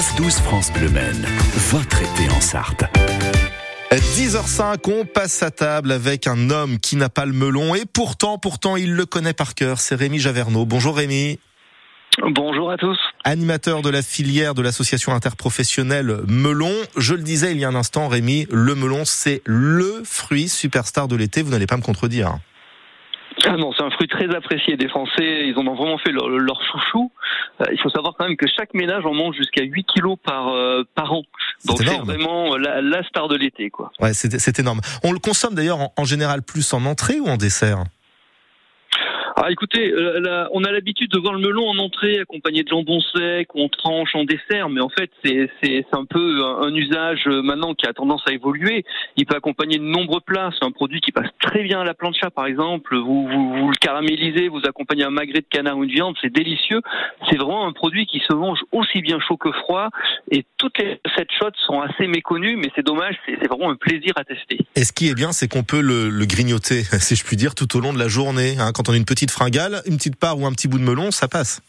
9-12 0.00 0.40
France 0.40 0.72
Bleu 0.72 0.88
Maine, 0.88 1.26
votre 1.70 2.00
été 2.00 2.32
en 2.34 2.40
Sarthe. 2.40 2.84
10h05, 3.92 4.90
on 4.90 5.04
passe 5.04 5.42
à 5.42 5.50
table 5.50 5.92
avec 5.92 6.26
un 6.26 6.48
homme 6.48 6.78
qui 6.78 6.96
n'a 6.96 7.10
pas 7.10 7.26
le 7.26 7.34
melon 7.34 7.74
et 7.74 7.84
pourtant, 7.84 8.38
pourtant, 8.38 8.76
il 8.76 8.94
le 8.94 9.04
connaît 9.04 9.34
par 9.34 9.54
cœur. 9.54 9.78
C'est 9.78 9.94
Rémi 9.94 10.18
Javerneau. 10.18 10.64
Bonjour 10.64 10.96
Rémi. 10.96 11.38
Bonjour 12.30 12.70
à 12.70 12.78
tous. 12.78 12.96
Animateur 13.24 13.82
de 13.82 13.90
la 13.90 14.00
filière 14.00 14.54
de 14.54 14.62
l'association 14.62 15.12
interprofessionnelle 15.12 16.20
Melon. 16.26 16.72
Je 16.96 17.12
le 17.12 17.22
disais 17.22 17.52
il 17.52 17.58
y 17.58 17.66
a 17.66 17.68
un 17.68 17.74
instant, 17.74 18.08
Rémi, 18.08 18.46
le 18.50 18.74
melon, 18.74 19.04
c'est 19.04 19.42
le 19.44 20.00
fruit 20.06 20.48
superstar 20.48 21.08
de 21.08 21.16
l'été. 21.16 21.42
Vous 21.42 21.50
n'allez 21.50 21.66
pas 21.66 21.76
me 21.76 21.82
contredire. 21.82 22.38
Ah 23.46 23.56
non, 23.56 23.72
c'est 23.76 23.82
un 23.82 23.90
fruit 23.90 24.08
très 24.08 24.34
apprécié 24.34 24.76
des 24.76 24.88
Français. 24.88 25.46
Ils 25.46 25.54
en 25.56 25.66
ont 25.66 25.74
vraiment 25.74 25.98
fait 25.98 26.12
leur, 26.12 26.60
chouchou. 26.62 27.10
Euh, 27.60 27.66
il 27.72 27.80
faut 27.80 27.88
savoir 27.90 28.14
quand 28.18 28.26
même 28.26 28.36
que 28.36 28.46
chaque 28.46 28.74
ménage 28.74 29.04
en 29.06 29.14
mange 29.14 29.36
jusqu'à 29.36 29.62
8 29.62 29.84
kilos 29.84 30.18
par, 30.22 30.48
euh, 30.48 30.82
par 30.94 31.12
an. 31.12 31.22
Donc 31.64 31.78
c'est 31.78 31.84
vraiment 31.84 32.56
la, 32.56 33.02
star 33.04 33.28
de 33.28 33.36
l'été, 33.36 33.70
quoi. 33.70 33.90
Ouais, 34.00 34.12
c'est 34.14 34.58
énorme. 34.58 34.80
On 35.04 35.12
le 35.12 35.18
consomme 35.18 35.54
d'ailleurs 35.54 35.90
en 35.96 36.04
général 36.04 36.42
plus 36.42 36.72
en 36.74 36.84
entrée 36.84 37.20
ou 37.20 37.28
en 37.28 37.36
dessert? 37.36 37.84
Ah, 39.42 39.50
écoutez, 39.50 39.90
euh, 39.90 40.46
on 40.52 40.64
a 40.64 40.70
l'habitude 40.70 41.10
de 41.10 41.18
voir 41.18 41.32
le 41.32 41.40
melon 41.40 41.66
en 41.66 41.78
entrée 41.78 42.18
accompagné 42.20 42.62
de 42.62 42.68
jambon 42.68 43.00
sec 43.00 43.54
ou 43.54 43.66
tranche, 43.68 44.14
en 44.14 44.24
dessert, 44.24 44.68
mais 44.68 44.82
en 44.82 44.90
fait 44.90 45.10
c'est 45.24 45.86
un 45.92 46.04
peu 46.04 46.44
un, 46.44 46.74
usage 46.74 47.22
euh, 47.26 47.40
maintenant 47.40 47.72
qui 47.72 47.86
a 47.86 47.94
tendance 47.94 48.22
à 48.26 48.32
évoluer. 48.32 48.84
Il 49.16 49.24
peut 49.24 49.36
accompagner 49.36 49.78
de 49.78 49.84
nombreux 49.84 50.20
plats. 50.20 50.50
C'est 50.58 50.66
un 50.66 50.70
produit 50.70 51.00
qui 51.00 51.10
passe 51.10 51.30
très 51.40 51.62
bien 51.62 51.80
à 51.80 51.84
la 51.84 51.94
plancha 51.94 52.30
par 52.30 52.44
exemple. 52.44 52.94
Vous, 52.98 53.28
le 53.30 53.76
caramélisez, 53.78 54.48
vous 54.48 54.60
accompagnez 54.68 55.04
un 55.04 55.10
magret 55.10 55.40
de 55.40 55.46
canard 55.48 55.78
ou 55.78 55.84
une 55.84 55.90
viande, 55.90 56.16
c'est 56.20 56.32
délicieux. 56.32 56.82
C'est 57.30 57.38
vraiment 57.38 57.66
un 57.66 57.72
produit 57.72 58.06
qui 58.06 58.20
se 58.28 58.34
mange 58.34 58.60
aussi 58.72 59.00
bien 59.00 59.20
chaud 59.20 59.38
que 59.38 59.52
froid. 59.52 59.88
Et 60.30 60.44
toutes 60.58 60.76
les 60.78 61.00
recettes 61.06 61.32
chaudes 61.38 61.56
sont 61.66 61.80
assez 61.80 62.06
méconnues, 62.08 62.56
mais 62.56 62.68
c'est 62.76 62.84
dommage, 62.84 63.16
c'est 63.26 63.48
vraiment 63.48 63.70
un 63.70 63.76
plaisir 63.76 64.12
à 64.16 64.24
tester. 64.24 64.58
Et 64.76 64.84
ce 64.84 64.92
qui 64.92 65.08
est 65.08 65.14
bien, 65.14 65.32
c'est 65.32 65.48
qu'on 65.48 65.62
peut 65.62 65.80
le, 65.80 66.10
le, 66.10 66.26
grignoter, 66.26 66.82
si 67.00 67.16
je 67.16 67.24
puis 67.24 67.36
dire, 67.36 67.54
tout 67.54 67.74
au 67.76 67.80
long 67.80 67.94
de 67.94 67.98
la 67.98 68.08
journée. 68.08 68.56
Hein, 68.58 68.72
quand 68.74 68.90
on 68.90 68.92
a 68.92 68.96
une 68.96 69.06
petite 69.06 69.29
fringale, 69.30 69.82
une 69.86 69.96
petite 69.96 70.16
part 70.16 70.38
ou 70.38 70.46
un 70.46 70.52
petit 70.52 70.68
bout 70.68 70.78
de 70.78 70.84
melon, 70.84 71.10
ça 71.10 71.28
passe. 71.28 71.62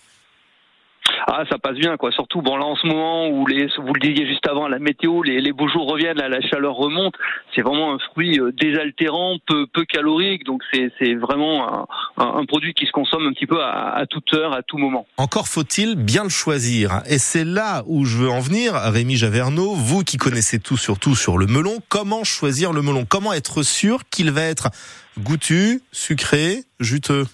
Ah, 1.28 1.44
ça 1.50 1.58
passe 1.58 1.76
bien, 1.76 1.98
quoi. 1.98 2.12
Surtout, 2.12 2.42
bon, 2.42 2.58
là, 2.58 2.66
en 2.66 2.76
ce 2.76 2.88
moment 2.88 3.28
où 3.30 3.46
les, 3.46 3.68
vous 3.78 3.94
le 3.94 4.00
disiez 4.00 4.28
juste 4.28 4.48
avant, 4.48 4.68
la 4.68 4.80
météo, 4.80 5.24
les, 5.24 5.40
les 5.40 5.52
beaux 5.52 5.68
jours 5.68 5.88
reviennent, 5.88 6.18
la 6.18 6.42
chaleur 6.42 6.76
remonte. 6.76 7.14
C'est 7.56 7.62
vraiment 7.62 7.94
un 7.94 8.00
fruit 8.00 8.40
euh, 8.40 8.52
désaltérant, 8.52 9.38
peu, 9.46 9.68
peu 9.68 9.86
calorique. 9.86 10.46
Donc, 10.46 10.64
c'est 10.72 11.16
vraiment 11.16 11.88
un, 12.18 12.24
un, 12.24 12.46
produit 12.46 12.74
qui 12.74 12.86
se 12.86 12.92
consomme 12.92 13.28
un 13.28 13.34
petit 13.34 13.46
peu 13.46 13.62
à, 13.62 13.96
à 13.96 14.06
toute 14.06 14.34
heure, 14.34 14.54
à 14.54 14.64
tout 14.64 14.78
moment. 14.78 15.06
Encore 15.18 15.48
faut-il 15.48 15.96
bien 15.96 16.24
le 16.24 16.30
choisir. 16.30 17.02
Et 17.08 17.18
c'est 17.18 17.46
là 17.46 17.84
où 17.86 18.06
je 18.06 18.18
veux 18.18 18.30
en 18.30 18.40
venir, 18.40 18.74
Rémi 18.74 19.16
Javerneau, 19.16 19.74
vous 19.74 20.04
qui 20.04 20.18
connaissez 20.18 20.60
tout 20.60 20.78
surtout 20.78 21.16
sur 21.16 21.38
le 21.38 21.46
melon. 21.46 21.78
Comment 21.90 22.24
choisir 22.24 22.74
le 22.74 22.82
melon? 22.82 23.06
Comment 23.06 23.34
être 23.34 23.64
sûr 23.64 24.02
qu'il 24.10 24.32
va 24.32 24.44
être 24.44 24.70
goûtu, 25.20 25.82
sucré, 25.92 26.64
juteux? 26.80 27.26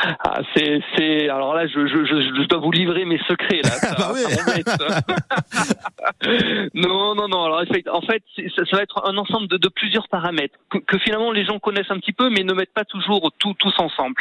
Ah, 0.00 0.40
c'est, 0.54 0.80
c'est, 0.96 1.28
alors 1.28 1.54
là, 1.54 1.66
je, 1.66 1.86
je, 1.86 2.04
je, 2.04 2.46
dois 2.46 2.58
vous 2.60 2.70
livrer 2.70 3.04
mes 3.04 3.18
secrets 3.26 3.60
là. 3.64 3.70
Ça, 3.70 3.94
bah 3.98 4.12
oui. 4.14 4.20
non, 6.74 7.14
non, 7.14 7.28
non. 7.28 7.44
Alors 7.44 7.62
en 7.92 8.00
fait, 8.02 8.22
ça, 8.54 8.64
ça 8.70 8.76
va 8.76 8.82
être 8.82 9.02
un 9.08 9.16
ensemble 9.16 9.48
de, 9.48 9.56
de 9.56 9.68
plusieurs 9.68 10.08
paramètres 10.08 10.56
que, 10.70 10.78
que, 10.78 10.98
finalement 10.98 11.32
les 11.32 11.44
gens 11.44 11.58
connaissent 11.58 11.90
un 11.90 11.98
petit 11.98 12.12
peu, 12.12 12.30
mais 12.30 12.44
ne 12.44 12.52
mettent 12.52 12.72
pas 12.72 12.84
toujours 12.84 13.30
tout, 13.38 13.54
tous 13.58 13.74
ensemble. 13.78 14.14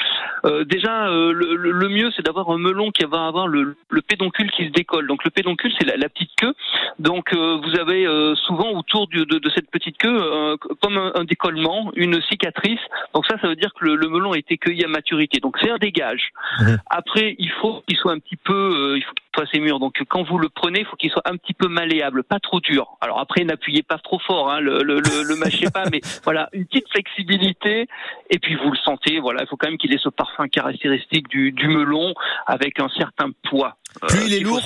Euh, 0.45 0.64
déjà, 0.64 1.09
euh, 1.09 1.31
le, 1.31 1.56
le, 1.56 1.89
mieux, 1.89 2.12
c'est 2.16 2.25
d'avoir 2.25 2.50
un 2.50 2.58
melon 2.58 2.91
qui 2.91 3.06
va 3.06 3.28
avoir 3.28 3.47
le, 3.47 3.75
le 3.89 4.02
pédoncule 4.02 4.52
qui 4.52 4.66
se 4.66 4.72
décolle. 4.72 5.08
Donc 5.08 5.23
le 5.23 5.30
pédoncule, 5.30 5.72
c'est 5.80 5.86
la, 5.86 5.95
la, 5.97 6.09
petite 6.09 6.31
queue. 6.38 6.53
Donc 7.00 7.34
euh, 7.34 7.59
vous 7.64 7.80
avez 7.80 8.08
souvent 8.47 8.72
autour 8.72 9.08
de, 9.09 9.23
de, 9.25 9.38
de, 9.38 9.50
cette 9.52 9.69
petite 9.69 9.97
queue 9.97 10.58
comme 10.81 10.97
un, 10.97 11.12
un, 11.16 11.23
décollement, 11.23 11.91
une 11.96 12.22
cicatrice. 12.24 12.80
Donc 13.13 13.25
ça, 13.28 13.38
ça 13.41 13.47
veut 13.47 13.56
dire 13.56 13.74
que 13.74 13.85
le, 13.85 13.96
le 13.96 14.09
melon 14.09 14.34
a 14.34 14.38
été 14.38 14.57
cueilli 14.57 14.84
à 14.84 14.88
maturité. 14.88 15.40
Donc 15.40 15.57
dégage. 15.78 16.31
Mhm. 16.61 16.78
Après, 16.89 17.35
il 17.38 17.51
faut 17.61 17.83
qu'il 17.88 17.97
soit 17.97 18.13
un 18.13 18.19
petit 18.19 18.38
peu, 18.38 18.53
euh, 18.53 18.97
il 18.97 19.03
faut 19.03 19.13
qu'il 19.13 19.25
soit 19.35 19.44
assez 19.44 19.59
mûr. 19.59 19.79
Donc 19.79 20.01
quand 20.07 20.23
vous 20.23 20.38
le 20.38 20.50
prenez, 20.50 20.79
il 20.79 20.85
faut 20.85 20.95
qu'il 20.95 21.11
soit 21.11 21.23
un 21.25 21.35
petit 21.35 21.53
peu 21.53 21.67
malléable, 21.67 22.23
pas 22.23 22.39
trop 22.39 22.59
dur. 22.59 22.97
Alors 23.01 23.19
après, 23.19 23.44
n'appuyez 23.44 23.83
pas 23.83 23.97
trop 23.97 24.19
fort, 24.19 24.50
hein, 24.50 24.59
le, 24.61 24.83
le, 24.83 25.00
le, 25.00 25.35
mâchez 25.35 25.69
pas, 25.69 25.83
mais 25.91 26.00
voilà, 26.23 26.50
une 26.53 26.66
petite 26.66 26.89
flexibilité. 26.89 27.88
Et 28.29 28.39
puis 28.39 28.56
vous 28.56 28.72
le 28.72 28.77
sentez, 28.77 29.19
voilà, 29.19 29.41
il 29.44 29.47
faut 29.47 29.57
quand 29.57 29.67
même 29.67 29.77
qu'il 29.77 29.94
ait 29.94 30.00
ce 30.01 30.09
parfum 30.09 30.47
caractéristique 30.47 31.27
du, 31.27 31.51
du 31.51 31.67
melon 31.67 32.13
avec 32.45 32.79
un 32.79 32.89
certain 32.89 33.29
poids. 33.50 33.77
Plus 34.07 34.27
il 34.27 34.33
est 34.33 34.39
lourd. 34.39 34.61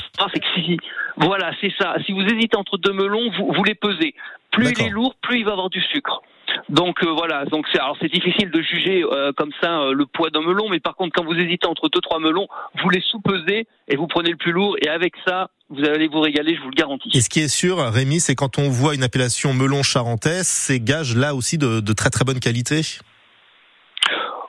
voilà, 1.17 1.51
c'est 1.61 1.73
ça. 1.79 1.95
Si 2.05 2.11
vous 2.11 2.21
hésitez 2.21 2.57
entre 2.57 2.77
deux 2.77 2.93
melons, 2.93 3.31
vous, 3.31 3.51
vous 3.53 3.63
les 3.63 3.75
pesez. 3.75 4.13
Plus 4.51 4.71
il 4.71 4.87
est 4.87 4.89
lourd, 4.89 5.15
plus 5.21 5.39
il 5.39 5.45
va 5.45 5.53
avoir 5.53 5.69
du 5.69 5.81
sucre. 5.81 6.21
Donc 6.69 7.03
euh, 7.03 7.11
voilà, 7.11 7.45
donc 7.45 7.65
c'est 7.71 7.79
alors 7.79 7.97
c'est 8.01 8.11
difficile 8.11 8.49
de 8.51 8.61
juger 8.61 9.03
euh, 9.03 9.31
comme 9.35 9.51
ça 9.61 9.81
euh, 9.81 9.93
le 9.93 10.05
poids 10.05 10.29
d'un 10.29 10.41
melon, 10.41 10.69
mais 10.69 10.79
par 10.79 10.95
contre 10.95 11.11
quand 11.15 11.25
vous 11.25 11.33
hésitez 11.33 11.67
entre 11.67 11.89
deux 11.89 12.01
trois 12.01 12.19
melons, 12.19 12.47
vous 12.81 12.89
les 12.89 13.01
sous-pesez 13.01 13.67
et 13.87 13.95
vous 13.95 14.07
prenez 14.07 14.29
le 14.29 14.37
plus 14.37 14.51
lourd 14.51 14.75
et 14.81 14.89
avec 14.89 15.13
ça 15.27 15.49
vous 15.69 15.85
allez 15.85 16.07
vous 16.09 16.19
régaler, 16.19 16.55
je 16.55 16.61
vous 16.61 16.69
le 16.69 16.75
garantis. 16.75 17.09
Et 17.13 17.21
ce 17.21 17.29
qui 17.29 17.39
est 17.39 17.47
sûr, 17.47 17.77
Rémi, 17.77 18.19
c'est 18.19 18.35
quand 18.35 18.59
on 18.59 18.69
voit 18.69 18.93
une 18.93 19.03
appellation 19.03 19.53
melon 19.53 19.83
charentais, 19.83 20.43
c'est 20.43 20.81
gage 20.81 21.15
là 21.15 21.33
aussi 21.33 21.57
de, 21.57 21.79
de 21.79 21.93
très 21.93 22.09
très 22.09 22.25
bonne 22.25 22.41
qualité? 22.41 22.81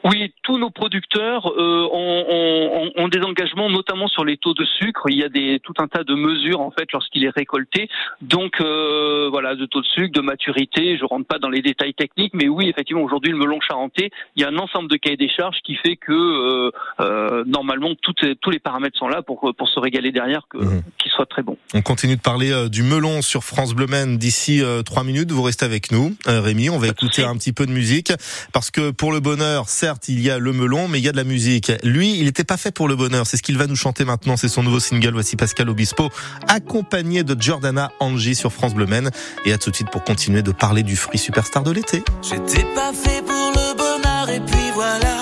Oui, 0.04 0.34
tous 0.42 0.58
nos 0.58 0.70
producteurs 0.70 1.46
euh, 1.46 1.88
ont, 1.92 2.24
ont, 2.28 2.92
ont, 2.96 3.08
des 3.08 3.20
engagements, 3.20 3.70
notamment 3.70 4.08
sur 4.08 4.24
les 4.24 4.36
taux 4.36 4.54
de 4.54 4.64
sucre. 4.64 5.04
Il 5.08 5.16
y 5.16 5.22
a 5.22 5.28
des, 5.28 5.60
tout 5.62 5.74
un 5.78 5.86
tas 5.86 6.02
de 6.02 6.14
mesures 6.14 6.60
en 6.60 6.70
fait 6.70 6.90
lorsqu'il 6.92 7.24
est 7.24 7.30
récolté. 7.30 7.88
Donc 8.20 8.60
euh, 8.60 9.28
voilà, 9.30 9.54
de 9.54 9.66
taux 9.66 9.80
de 9.80 9.86
sucre, 9.86 10.12
de 10.12 10.20
maturité. 10.20 10.98
Je 10.98 11.04
rentre 11.04 11.26
pas 11.26 11.38
dans 11.38 11.48
les 11.48 11.62
détails 11.62 11.94
techniques, 11.94 12.34
mais 12.34 12.48
oui, 12.48 12.68
effectivement, 12.68 13.02
aujourd'hui 13.02 13.30
le 13.30 13.38
melon 13.38 13.60
charentais, 13.60 14.10
il 14.36 14.42
y 14.42 14.44
a 14.44 14.48
un 14.48 14.58
ensemble 14.58 14.90
de 14.90 14.96
cahiers 14.96 15.16
des 15.16 15.28
charges 15.28 15.58
qui 15.64 15.76
fait 15.76 15.96
que 15.96 16.12
euh, 16.12 16.70
euh 17.00 17.44
normalement 17.46 17.90
toutes, 18.02 18.24
tous 18.40 18.50
les 18.50 18.58
paramètres 18.58 18.98
sont 18.98 19.08
là 19.08 19.22
pour 19.22 19.52
pour 19.56 19.68
se 19.68 19.78
régaler 19.78 20.10
derrière, 20.10 20.46
que 20.48 20.58
mmh. 20.58 20.82
qu'il 20.98 21.10
soit 21.12 21.26
très 21.26 21.42
bon. 21.42 21.56
On 21.74 21.82
continue 21.82 22.16
de 22.16 22.20
parler 22.20 22.50
euh, 22.52 22.68
du 22.68 22.82
melon 22.82 23.22
sur 23.22 23.44
France 23.44 23.74
Bleu 23.74 23.86
Maine 23.86 24.18
d'ici 24.18 24.62
euh, 24.62 24.82
trois 24.82 25.04
minutes. 25.04 25.30
Vous 25.30 25.42
restez 25.42 25.64
avec 25.64 25.92
nous, 25.92 26.14
Rémi. 26.26 26.70
On 26.70 26.78
va 26.78 26.88
écouter 26.88 27.24
un 27.24 27.36
petit 27.36 27.52
peu 27.52 27.66
de 27.66 27.72
musique 27.72 28.12
parce 28.52 28.70
que 28.70 28.90
pour 28.90 29.12
le 29.12 29.20
bonheur, 29.20 29.68
certes 29.68 29.91
il 30.08 30.20
y 30.20 30.30
a 30.30 30.38
le 30.38 30.52
melon, 30.52 30.88
mais 30.88 30.98
il 30.98 31.04
y 31.04 31.08
a 31.08 31.12
de 31.12 31.16
la 31.16 31.24
musique. 31.24 31.72
Lui, 31.82 32.18
il 32.18 32.24
n'était 32.24 32.44
pas 32.44 32.56
fait 32.56 32.70
pour 32.70 32.88
le 32.88 32.96
bonheur. 32.96 33.26
C'est 33.26 33.36
ce 33.36 33.42
qu'il 33.42 33.58
va 33.58 33.66
nous 33.66 33.76
chanter 33.76 34.04
maintenant. 34.04 34.36
C'est 34.36 34.48
son 34.48 34.62
nouveau 34.62 34.80
single. 34.80 35.12
Voici 35.12 35.36
Pascal 35.36 35.68
Obispo, 35.68 36.08
accompagné 36.48 37.22
de 37.24 37.40
Jordana 37.40 37.92
Angie 38.00 38.34
sur 38.34 38.52
France 38.52 38.74
Bleu 38.74 38.86
Men. 38.86 39.10
Et 39.44 39.52
à 39.52 39.58
tout 39.58 39.70
de 39.70 39.76
suite 39.76 39.90
pour 39.90 40.04
continuer 40.04 40.42
de 40.42 40.52
parler 40.52 40.82
du 40.82 40.96
fruit 40.96 41.18
superstar 41.18 41.62
de 41.62 41.70
l'été. 41.70 42.02
J'étais 42.22 42.64
pas 42.74 42.92
fait 42.92 43.22
pour 43.24 43.52
le 43.54 43.76
bonheur 43.76 44.28
et 44.30 44.40
puis 44.40 44.70
voilà. 44.74 45.16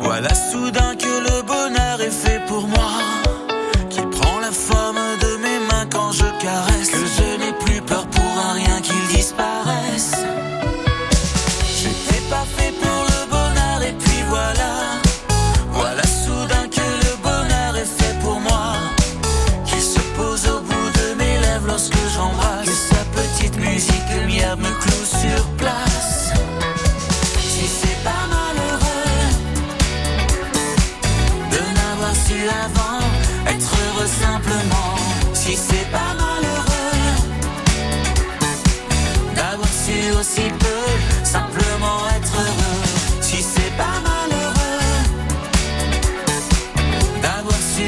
Voilà 0.00 0.34
soudain 0.34 0.94
que 0.96 1.06
le 1.06 1.42
bonheur 1.42 2.00
est 2.00 2.10
fait 2.10 2.40
pour 2.46 2.66
moi. 2.66 2.91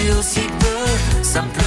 J'étais 0.01 0.47
pas 0.59 1.45
fait 1.45 1.64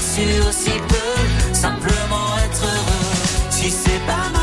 su 0.00 0.48
aussi 0.48 0.72
peu, 0.88 1.54
simplement 1.54 2.26
être 2.44 2.62
heureux. 2.62 3.50
Si 3.50 3.70
c'est 3.70 4.00
pas 4.06 4.35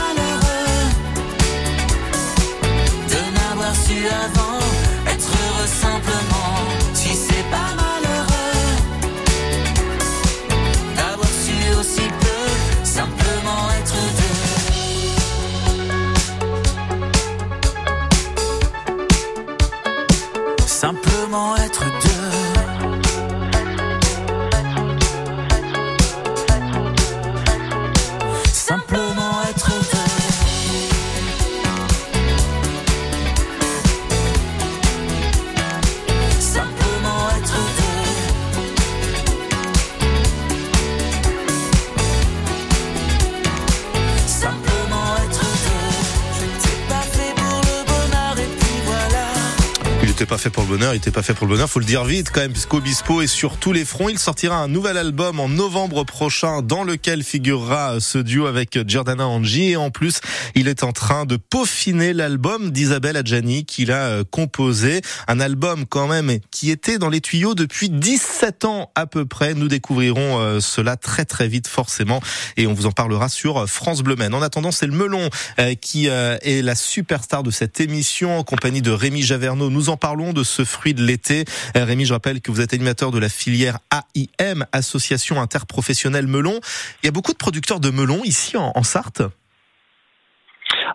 pas 50.34 50.40
fait 50.40 50.50
pour 50.50 50.64
le 50.64 50.70
bonheur, 50.70 50.94
il 50.94 50.98
n'était 50.98 51.12
pas 51.12 51.22
fait 51.22 51.36
pour 51.36 51.46
le 51.46 51.54
bonheur, 51.54 51.70
faut 51.70 51.78
le 51.78 51.86
dire 51.86 52.06
vite 52.06 52.32
quand 52.34 52.42
même, 52.42 52.54
puisqu'Obispo 52.54 53.22
est 53.22 53.28
sur 53.28 53.58
tous 53.58 53.72
les 53.72 53.86
fronts. 53.86 54.10
Il 54.10 54.18
sortira 54.18 54.58
un 54.58 54.68
nouvel 54.68 54.98
album 54.98 55.40
en 55.40 55.48
novembre 55.48 56.04
prochain 56.06 56.64
dans 56.64 56.84
lequel 56.84 57.22
figurera 57.24 58.00
ce 58.00 58.18
duo 58.18 58.48
avec 58.48 58.80
Giordana 58.88 59.28
Angi. 59.28 59.74
Et 59.74 59.76
en 59.76 59.92
plus, 59.92 60.22
il 60.56 60.68
est 60.68 60.82
en 60.82 60.92
train 60.92 61.26
de 61.26 61.38
peaufiner 61.38 62.14
l'album 62.14 62.72
d'Isabelle 62.72 63.16
Adjani 63.16 63.66
qu'il 63.66 63.92
a 63.92 64.08
euh, 64.08 64.24
composé. 64.24 65.02
Un 65.28 65.40
album 65.40 65.86
quand 65.86 66.08
même 66.08 66.40
qui 66.50 66.72
était 66.72 66.98
dans 66.98 67.10
les 67.10 67.22
tuyaux 67.22 67.54
depuis 67.54 67.92
17 67.92 68.66
ans 68.66 68.92
à 68.96 69.06
peu 69.06 69.28
près. 69.28 69.54
Nous 69.54 69.68
découvrirons 69.68 70.40
euh, 70.40 70.60
cela 70.62 70.96
très 70.96 71.26
très 71.26 71.48
vite 71.48 71.68
forcément 71.68 72.22
et 72.58 72.66
on 72.66 72.74
vous 72.74 72.88
en 72.88 72.92
parlera 72.92 73.30
sur 73.30 73.70
France 73.70 74.02
Bleu. 74.02 74.16
En 74.20 74.42
attendant, 74.42 74.72
c'est 74.72 74.88
le 74.88 74.94
melon 74.94 75.30
euh, 75.60 75.76
qui 75.76 76.08
est 76.08 76.64
la 76.64 76.74
superstar 76.74 77.44
de 77.44 77.52
cette 77.52 77.80
émission 77.80 78.40
en 78.40 78.44
compagnie 78.44 78.82
de 78.82 78.90
Rémi 78.90 79.22
Javerneau. 79.22 79.70
Nous 79.70 79.90
en 79.90 79.98
parlons 79.98 80.23
de 80.32 80.44
ce 80.44 80.64
fruit 80.64 80.94
de 80.94 81.04
l'été. 81.04 81.44
Euh, 81.76 81.84
Rémi, 81.84 82.06
je 82.06 82.14
rappelle 82.14 82.40
que 82.40 82.52
vous 82.52 82.62
êtes 82.62 82.74
animateur 82.74 83.12
de 83.12 83.20
la 83.20 83.28
filière 83.30 83.80
AIM, 83.92 84.66
Association 84.72 85.42
interprofessionnelle 85.42 86.28
melon. 86.28 86.60
Il 87.02 87.08
y 87.08 87.10
a 87.10 87.12
beaucoup 87.12 87.34
de 87.34 87.38
producteurs 87.38 87.82
de 87.82 87.90
melon 87.90 88.24
ici 88.24 88.56
en, 88.56 88.72
en 88.76 88.84
Sarthe. 88.84 89.24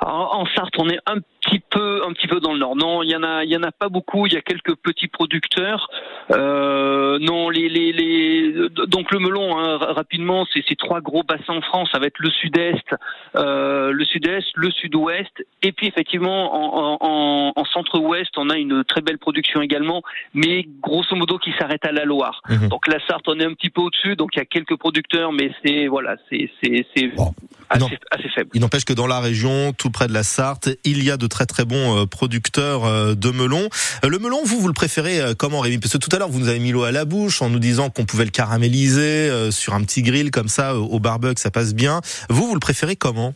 En, 0.03 0.41
en 0.41 0.47
Sarthe, 0.55 0.75
on 0.79 0.89
est 0.89 0.99
un 1.07 1.19
petit 1.41 1.61
peu, 1.71 2.03
un 2.07 2.13
petit 2.13 2.27
peu 2.27 2.41
dans 2.41 2.53
le 2.53 2.59
nord. 2.59 2.77
Non, 2.77 3.03
il 3.03 3.11
y 3.11 3.17
en 3.17 3.23
a, 3.23 3.45
il 3.45 3.51
y 3.51 3.57
en 3.57 3.63
a 3.63 3.73
pas 3.73 3.89
beaucoup. 3.89 4.27
Il 4.27 4.33
y 4.33 4.37
a 4.37 4.41
quelques 4.41 4.75
petits 4.77 5.09
producteurs. 5.09 5.89
Euh, 6.31 7.19
non, 7.21 7.49
les, 7.49 7.69
les, 7.69 7.93
les, 7.93 8.53
donc 8.87 9.11
le 9.13 9.19
melon, 9.19 9.59
hein, 9.59 9.79
rapidement, 9.79 10.47
c'est 10.53 10.63
ces 10.69 10.77
trois 10.77 11.01
gros 11.01 11.23
bassins 11.23 11.55
en 11.55 11.61
France. 11.63 11.89
Ça 11.93 11.99
va 11.99 12.07
être 12.07 12.19
le 12.19 12.31
sud-est, 12.31 12.95
euh, 13.37 13.93
le 13.93 14.05
sud-est, 14.05 14.47
le 14.55 14.71
sud-ouest, 14.71 15.45
et 15.63 15.73
puis 15.73 15.87
effectivement 15.87 16.55
en, 16.55 16.99
en, 17.01 17.53
en 17.57 17.65
centre-ouest, 17.67 18.31
on 18.37 18.51
a 18.51 18.59
une 18.59 18.85
très 18.85 19.01
belle 19.01 19.19
production 19.19 19.63
également, 19.63 20.03
mais 20.35 20.67
grosso 20.83 21.17
modo 21.17 21.39
qui 21.39 21.53
s'arrête 21.59 21.85
à 21.85 21.93
la 21.93 22.05
Loire. 22.05 22.43
Mhm. 22.49 22.69
Donc 22.69 22.87
la 22.89 22.99
Sarthe, 23.07 23.27
on 23.29 23.39
est 23.41 23.45
un 23.47 23.55
petit 23.55 23.71
peu 23.71 23.81
au-dessus. 23.81 24.17
Donc 24.17 24.31
il 24.35 24.39
y 24.39 24.43
a 24.43 24.47
quelques 24.47 24.77
producteurs, 24.77 25.33
mais 25.33 25.51
c'est 25.65 25.87
voilà, 25.87 26.17
c'est 26.29 26.51
c'est 26.63 26.87
c'est 26.95 27.09
Bon. 27.17 27.33
Assez 27.71 28.29
faible. 28.35 28.51
Il 28.55 28.61
n'empêche 28.63 28.85
que 28.85 28.95
dans 28.95 29.07
la 29.07 29.21
région, 29.21 29.73
tout 29.79 29.91
près 29.91 30.09
de 30.09 30.13
la 30.13 30.23
Sarthe, 30.23 30.69
il 30.85 31.03
y 31.03 31.11
a 31.11 31.17
de 31.17 31.27
très 31.27 31.47
très 31.47 31.65
bons 31.65 32.03
euh, 32.03 32.07
producteurs 32.07 32.85
euh, 32.85 33.15
de 33.15 33.31
melon. 33.31 33.69
Euh, 34.05 34.09
Le 34.09 34.19
melon, 34.19 34.43
vous, 34.45 34.61
vous 34.61 34.69
le 34.69 34.75
préférez 34.75 35.35
comment, 35.39 35.61
Rémi? 35.61 35.79
Parce 35.79 35.93
que 35.93 35.99
tout 35.99 36.15
à 36.15 36.19
l'heure, 36.19 36.29
vous 36.29 36.41
nous 36.41 36.49
avez 36.49 36.59
mis 36.59 36.73
l'eau 36.73 36.83
à 36.83 36.93
la 36.93 37.05
bouche 37.05 37.41
en 37.41 37.49
nous 37.49 37.59
disant 37.59 37.89
qu'on 37.89 38.05
pouvait 38.05 38.25
le 38.25 38.31
caraméliser 38.31 39.51
sur 39.51 39.75
un 39.75 39.83
petit 39.83 40.03
grill 40.03 40.31
comme 40.31 40.49
ça, 40.49 40.75
au 40.77 40.99
barbecue, 40.99 41.41
ça 41.41 41.51
passe 41.51 41.75
bien. 41.75 42.01
Vous, 42.29 42.47
vous 42.47 42.55
le 42.55 42.61
préférez 42.61 42.97
comment? 42.97 43.35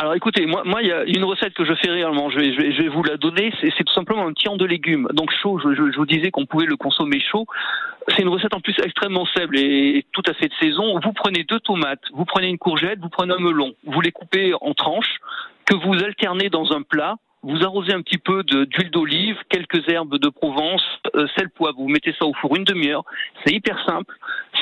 Alors 0.00 0.14
écoutez, 0.14 0.46
moi, 0.46 0.62
moi, 0.64 0.80
il 0.80 0.86
y 0.86 0.92
a 0.92 1.02
une 1.02 1.24
recette 1.24 1.54
que 1.54 1.64
je 1.64 1.74
fais 1.74 1.90
réellement. 1.90 2.30
Je 2.30 2.38
vais, 2.38 2.52
je 2.52 2.60
vais, 2.60 2.70
je 2.70 2.82
vais 2.82 2.88
vous 2.88 3.02
la 3.02 3.16
donner. 3.16 3.52
C'est 3.60 3.82
tout 3.82 3.92
simplement 3.92 4.28
un 4.28 4.32
tian 4.32 4.56
de 4.56 4.64
légumes. 4.64 5.08
Donc 5.12 5.32
chaud. 5.42 5.58
Je, 5.58 5.74
je, 5.74 5.96
vous 5.96 6.06
disais 6.06 6.30
qu'on 6.30 6.46
pouvait 6.46 6.66
le 6.66 6.76
consommer 6.76 7.18
chaud. 7.18 7.46
C'est 8.06 8.22
une 8.22 8.28
recette 8.28 8.54
en 8.54 8.60
plus 8.60 8.76
extrêmement 8.80 9.26
simple 9.26 9.58
et 9.58 10.06
tout 10.12 10.22
à 10.28 10.34
fait 10.34 10.46
de 10.46 10.54
saison. 10.60 11.00
Vous 11.02 11.12
prenez 11.12 11.42
deux 11.42 11.58
tomates, 11.58 12.02
vous 12.14 12.24
prenez 12.24 12.46
une 12.46 12.58
courgette, 12.58 13.00
vous 13.00 13.08
prenez 13.08 13.34
un 13.34 13.40
melon. 13.40 13.74
Vous 13.86 14.00
les 14.00 14.12
coupez 14.12 14.54
en 14.60 14.72
tranches 14.72 15.16
que 15.64 15.74
vous 15.74 15.94
alternez 16.04 16.48
dans 16.48 16.70
un 16.72 16.82
plat. 16.82 17.16
Vous 17.42 17.62
arrosez 17.62 17.92
un 17.92 18.02
petit 18.02 18.18
peu 18.18 18.42
d'huile 18.42 18.90
d'olive, 18.90 19.36
quelques 19.48 19.88
herbes 19.88 20.18
de 20.18 20.28
Provence, 20.28 20.82
euh, 21.14 21.28
sel, 21.36 21.50
poivre. 21.50 21.78
Vous 21.78 21.88
mettez 21.88 22.12
ça 22.18 22.26
au 22.26 22.34
four 22.34 22.56
une 22.56 22.64
demi-heure. 22.64 23.04
C'est 23.44 23.54
hyper 23.54 23.78
simple. 23.86 24.12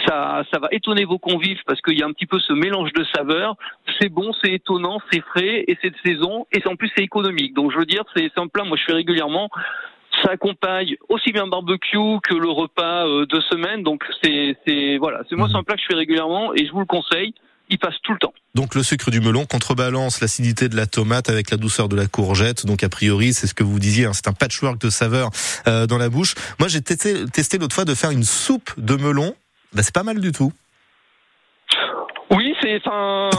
Ça, 0.07 0.45
ça 0.53 0.59
va 0.59 0.69
étonner 0.73 1.07
vos 1.07 1.19
convives 1.19 1.61
parce 1.67 1.81
qu'il 1.81 1.99
y 1.99 2.03
a 2.03 2.07
un 2.07 2.13
petit 2.13 2.27
peu 2.27 2.39
ce 2.39 2.53
mélange 2.53 2.93
de 2.93 3.03
saveurs. 3.15 3.57
C'est 3.99 4.11
bon, 4.11 4.31
c'est 4.43 4.53
étonnant, 4.53 5.01
c'est 5.11 5.23
frais 5.23 5.65
et 5.67 5.79
c'est 5.81 5.89
de 5.89 5.97
saison 6.05 6.47
et 6.53 6.61
en 6.69 6.77
plus 6.77 6.91
c'est 6.95 7.03
économique. 7.03 7.55
Donc 7.55 7.73
je 7.73 7.79
veux 7.79 7.87
dire, 7.87 8.05
c'est 8.15 8.37
un 8.37 8.47
plat. 8.47 8.65
Moi, 8.65 8.77
je 8.77 8.85
fais 8.85 8.93
régulièrement. 8.93 9.49
Ça 10.23 10.33
accompagne 10.33 10.97
aussi 11.09 11.33
bien 11.33 11.45
le 11.45 11.51
barbecue 11.51 12.21
que 12.23 12.35
le 12.35 12.51
repas 12.51 13.07
euh, 13.07 13.25
de 13.25 13.41
semaine. 13.41 13.85
Donc 13.85 14.05
c'est 14.23 14.55
c'est 14.67 14.99
voilà. 14.99 15.23
C'est 15.31 15.37
moi, 15.37 15.49
c'est 15.51 15.57
un 15.57 15.63
plat 15.63 15.77
que 15.77 15.81
je 15.81 15.87
fais 15.87 15.99
régulièrement 15.99 16.53
et 16.55 16.67
je 16.67 16.73
vous 16.73 16.81
le 16.81 16.87
conseille. 16.87 17.33
Il 17.69 17.79
passe 17.79 17.95
tout 18.03 18.13
le 18.13 18.19
temps. 18.19 18.33
Donc 18.55 18.75
le 18.75 18.83
sucre 18.83 19.11
du 19.11 19.21
melon 19.21 19.45
contrebalance 19.45 20.21
l'acidité 20.21 20.69
de 20.69 20.77
la 20.77 20.87
tomate 20.87 21.29
avec 21.29 21.51
la 21.51 21.57
douceur 21.57 21.89
de 21.89 21.97
la 21.97 22.07
courgette. 22.07 22.65
Donc 22.65 22.83
a 22.83 22.89
priori, 22.89 23.35
c'est 23.35 23.47
ce 23.47 23.55
que 23.55 23.65
vous 23.65 23.79
disiez, 23.79 24.07
hein, 24.07 24.13
c'est 24.15 24.29
un 24.29 24.33
patchwork 24.33 24.81
de 24.81 24.89
saveurs 24.89 25.31
euh, 25.67 25.87
dans 25.87 25.99
la 25.99 26.09
bouche. 26.09 26.35
Moi, 26.59 26.69
j'ai 26.69 26.81
testé, 26.81 27.27
testé 27.27 27.59
l'autre 27.59 27.75
fois 27.75 27.85
de 27.85 27.95
faire 27.95 28.11
une 28.11 28.25
soupe 28.25 28.73
de 28.79 28.97
melon. 28.97 29.35
Bah, 29.73 29.83
c'est 29.83 29.95
pas 29.95 30.05
mal 30.05 30.21
du 30.21 30.33
tout. 30.33 30.53
C'est 32.67 32.81
enfin. 32.85 33.31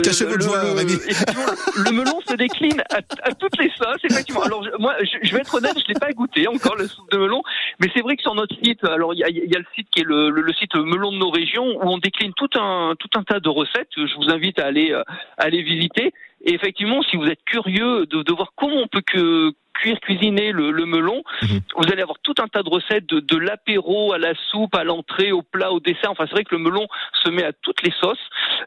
Cachez 0.04 0.24
le- 0.26 1.92
melon 1.92 2.20
se 2.28 2.34
décline 2.34 2.80
à, 2.90 2.98
à 3.22 3.32
toutes 3.34 3.58
les 3.58 3.70
sauces, 3.70 4.04
effectivement. 4.04 4.42
Alors 4.42 4.62
je- 4.62 4.70
moi, 4.78 4.94
je, 5.00 5.18
je 5.28 5.32
vais 5.34 5.40
être 5.40 5.54
honnête, 5.54 5.74
je 5.76 5.92
l'ai 5.92 5.98
pas 5.98 6.12
goûté 6.12 6.46
encore 6.46 6.76
le 6.76 6.86
soupe 6.86 7.10
de 7.10 7.18
melon, 7.18 7.42
mais 7.80 7.88
c'est 7.94 8.00
vrai 8.02 8.16
que 8.16 8.22
sur 8.22 8.34
notre 8.34 8.54
site, 8.62 8.84
alors 8.84 9.12
il 9.14 9.18
y 9.18 9.24
a, 9.24 9.28
il 9.28 9.50
y 9.50 9.56
a 9.56 9.58
le 9.58 9.64
site 9.74 9.88
qui 9.90 10.00
est 10.02 10.04
le, 10.04 10.30
site 10.58 10.74
melon 10.76 11.10
de 11.12 11.18
nos 11.18 11.30
régions 11.30 11.66
où 11.66 11.80
on 11.82 11.98
décline 11.98 12.32
tout 12.36 12.48
un 12.58 12.94
tout 12.98 13.08
un 13.16 13.24
tas 13.24 13.40
de 13.40 13.48
recettes. 13.48 13.88
Je 13.96 14.14
vous 14.16 14.30
invite 14.30 14.58
à 14.60 14.66
aller 14.66 14.92
euh, 14.92 15.02
à 15.38 15.44
aller 15.44 15.62
visiter. 15.62 16.12
Et 16.44 16.54
effectivement, 16.54 17.02
si 17.02 17.16
vous 17.16 17.26
êtes 17.26 17.42
curieux 17.44 18.06
de, 18.06 18.22
de 18.22 18.32
voir 18.32 18.52
comment 18.56 18.76
on 18.76 18.86
peut 18.86 19.02
que 19.04 19.50
cuire, 19.80 19.98
cuisiner 20.00 20.52
le, 20.52 20.70
le 20.70 20.86
melon, 20.86 21.22
Mhm. 21.42 21.60
vous 21.76 21.84
allez 21.92 22.02
avoir 22.02 22.18
tout 22.22 22.34
un 22.42 22.48
tas 22.48 22.62
de 22.62 22.68
recettes 22.70 23.06
de, 23.08 23.20
de 23.20 23.36
l'apéro 23.36 24.12
à 24.12 24.18
la 24.18 24.32
soupe, 24.50 24.74
à 24.74 24.84
l'entrée, 24.84 25.32
au 25.32 25.42
plat, 25.42 25.72
au 25.72 25.80
dessert. 25.80 26.10
Enfin, 26.10 26.24
c'est 26.26 26.32
vrai 26.34 26.44
que 26.44 26.54
le 26.54 26.62
melon 26.62 26.86
se 27.24 27.30
met 27.30 27.44
à 27.44 27.52
toutes 27.62 27.82
les 27.82 27.92
sauces. 28.00 28.18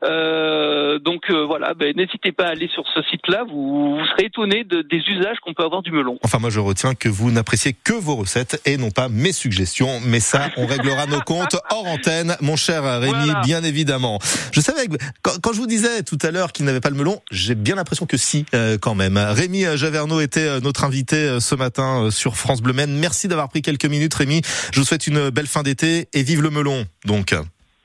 Euh, 0.03 0.99
donc 0.99 1.29
euh, 1.29 1.45
voilà, 1.45 1.73
ben, 1.73 1.93
n'hésitez 1.95 2.31
pas 2.31 2.45
à 2.45 2.49
aller 2.51 2.69
sur 2.73 2.83
ce 2.93 3.01
site-là. 3.09 3.43
Vous, 3.49 3.97
vous 3.97 4.05
serez 4.11 4.25
étonné 4.25 4.63
de- 4.63 4.81
des 4.81 4.97
usages 5.07 5.37
qu'on 5.43 5.53
peut 5.53 5.63
avoir 5.63 5.81
du 5.81 5.91
melon. 5.91 6.17
Enfin, 6.23 6.39
moi, 6.39 6.49
je 6.49 6.59
retiens 6.59 6.95
que 6.95 7.09
vous 7.09 7.31
n'appréciez 7.31 7.73
que 7.73 7.93
vos 7.93 8.15
recettes 8.15 8.61
et 8.65 8.77
non 8.77 8.91
pas 8.91 9.09
mes 9.09 9.31
suggestions. 9.31 9.99
Mais 10.05 10.19
ça, 10.19 10.49
on 10.57 10.65
réglera 10.65 11.05
nos 11.05 11.21
comptes 11.21 11.57
hors 11.71 11.85
antenne, 11.87 12.35
mon 12.41 12.55
cher 12.55 12.83
Rémi, 12.83 13.11
Voilà. 13.25 13.41
bien 13.43 13.63
évidemment. 13.63 14.19
Je 14.51 14.61
savais 14.61 14.87
que 14.87 14.95
quand, 15.21 15.31
quand 15.41 15.53
je 15.53 15.57
vous 15.59 15.67
disais 15.67 16.03
tout 16.03 16.17
à 16.21 16.31
l'heure 16.31 16.51
qu'il 16.51 16.65
n'avait 16.65 16.81
pas 16.81 16.89
le 16.89 16.95
melon, 16.95 17.21
j'ai 17.31 17.55
bien 17.55 17.75
l'impression 17.75 18.05
que 18.05 18.17
si, 18.17 18.45
euh, 18.53 18.77
quand 18.81 18.95
même. 18.95 19.17
Rémi 19.17 19.63
Javerneau 19.75 20.19
était 20.21 20.47
euh, 20.47 20.59
notre 20.59 20.83
invité 20.83 20.98
euh, 21.13 21.39
ce 21.39 21.55
matin 21.55 22.05
euh, 22.05 22.11
sur 22.11 22.37
France 22.37 22.61
Bleu 22.61 22.73
Men. 22.73 22.91
Merci 22.99 23.27
d'avoir 23.27 23.49
pris 23.49 23.61
quelques 23.61 23.85
minutes, 23.85 24.13
Rémi. 24.13 24.41
Je 24.71 24.79
vous 24.79 24.85
souhaite 24.85 25.07
une 25.07 25.29
belle 25.29 25.47
fin 25.47 25.63
d'été 25.63 26.07
et 26.13 26.23
vive 26.23 26.41
le 26.41 26.49
melon. 26.49 26.85
Donc. 27.05 27.33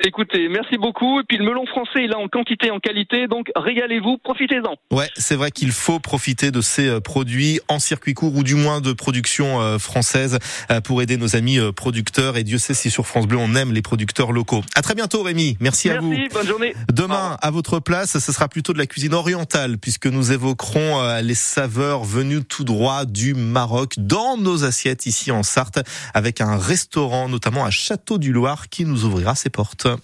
Écoutez, 0.02 0.48
merci 0.48 0.76
beaucoup. 0.76 1.20
Et 1.20 1.22
puis 1.28 1.38
le 1.38 1.44
melon 1.44 1.66
français, 1.66 2.02
il 2.04 2.10
est 2.10 2.16
en 2.16 2.26
quantité, 2.26 2.70
en 2.72 2.80
qualité. 2.80 3.28
Donc 3.28 3.50
régalez-vous, 3.54 4.18
profitez-en. 4.18 4.74
Ouais, 4.90 5.08
c'est 5.16 5.36
vrai 5.36 5.52
qu'il 5.52 5.70
faut 5.70 6.00
profiter 6.00 6.50
de 6.50 6.60
ces 6.60 6.88
euh, 6.88 7.00
produits 7.00 7.60
en 7.68 7.78
circuit 7.78 8.12
court 8.12 8.34
ou 8.34 8.42
du 8.42 8.56
moins 8.56 8.80
de 8.80 8.92
production 8.92 9.60
euh, 9.60 9.78
française 9.78 10.38
euh, 10.70 10.80
pour 10.80 11.00
aider 11.00 11.16
nos 11.16 11.36
amis 11.36 11.58
producteurs. 11.76 12.36
Et 12.36 12.42
Dieu 12.42 12.58
sait 12.58 12.74
si 12.74 12.90
sur 12.90 13.06
France 13.06 13.28
Bleu 13.28 13.38
on 13.38 13.54
aime 13.54 13.72
les 13.72 13.82
producteurs 13.82 14.32
locaux. 14.32 14.62
À 14.74 14.82
très 14.82 14.94
bientôt 14.94 15.22
Rémi. 15.22 15.56
Merci, 15.60 15.90
à 15.90 16.00
vous. 16.00 16.10
Merci, 16.10 16.28
bonne 16.34 16.46
journée. 16.46 16.74
Demain, 16.92 17.36
à 17.40 17.50
votre 17.52 17.78
place, 17.78 18.18
ce 18.18 18.32
sera 18.32 18.48
plutôt 18.48 18.72
de 18.72 18.78
la 18.78 18.86
cuisine 18.86 19.14
orientale 19.14 19.78
puisque 19.78 20.06
nous 20.06 20.32
évoquerons 20.32 21.20
les 21.22 21.34
saveurs 21.34 22.04
venues 22.04 22.42
tout 22.44 22.64
droit 22.64 23.04
du 23.04 23.34
Maroc 23.34 23.94
dans 23.98 24.36
nos 24.36 24.64
assiettes 24.64 25.06
ici 25.06 25.30
en 25.30 25.42
Sarthe 25.42 25.78
avec 26.14 26.40
un 26.40 26.56
restaurant 26.56 27.28
notamment 27.28 27.64
à 27.64 27.70
Château 27.70 28.18
du 28.18 28.32
Loir 28.32 28.68
qui 28.68 28.84
nous 28.84 29.04
ouvrira 29.04 29.34
ses 29.34 29.50
portes. 29.50 29.83
это 29.84 30.00